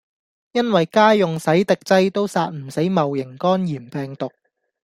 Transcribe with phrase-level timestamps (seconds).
[0.53, 4.31] 因為家用洗滌劑都殺唔死戊型肝炎病毒